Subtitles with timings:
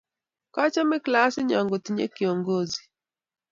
[0.53, 2.81] Kachome klasit nyon kotinye kiyoyozi